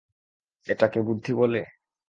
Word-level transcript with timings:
এটাকে 0.67 0.99
বুদ্ধি 1.07 1.31
বলে? 1.33 1.61